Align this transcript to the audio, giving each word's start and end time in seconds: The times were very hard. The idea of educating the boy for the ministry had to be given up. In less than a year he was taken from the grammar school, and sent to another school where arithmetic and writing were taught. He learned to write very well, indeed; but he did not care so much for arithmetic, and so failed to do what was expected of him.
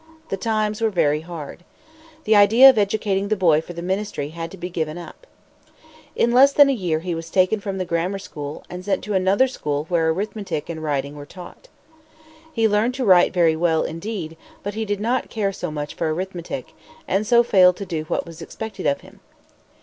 The 0.29 0.35
times 0.35 0.81
were 0.81 0.89
very 0.89 1.21
hard. 1.21 1.63
The 2.23 2.35
idea 2.35 2.67
of 2.71 2.79
educating 2.79 3.27
the 3.27 3.35
boy 3.35 3.61
for 3.61 3.73
the 3.73 3.83
ministry 3.83 4.29
had 4.29 4.49
to 4.49 4.57
be 4.57 4.67
given 4.67 4.97
up. 4.97 5.27
In 6.15 6.31
less 6.31 6.51
than 6.53 6.69
a 6.69 6.73
year 6.73 7.01
he 7.01 7.13
was 7.13 7.29
taken 7.29 7.59
from 7.59 7.77
the 7.77 7.85
grammar 7.85 8.17
school, 8.17 8.63
and 8.67 8.83
sent 8.83 9.03
to 9.03 9.13
another 9.13 9.47
school 9.47 9.85
where 9.89 10.09
arithmetic 10.09 10.69
and 10.71 10.81
writing 10.81 11.15
were 11.15 11.27
taught. 11.27 11.67
He 12.51 12.67
learned 12.67 12.95
to 12.95 13.05
write 13.05 13.31
very 13.31 13.55
well, 13.55 13.83
indeed; 13.83 14.37
but 14.63 14.73
he 14.73 14.85
did 14.85 14.99
not 15.01 15.29
care 15.29 15.53
so 15.53 15.69
much 15.69 15.93
for 15.93 16.11
arithmetic, 16.11 16.73
and 17.07 17.27
so 17.27 17.43
failed 17.43 17.75
to 17.77 17.85
do 17.85 18.05
what 18.05 18.25
was 18.25 18.41
expected 18.41 18.87
of 18.87 19.01
him. 19.01 19.19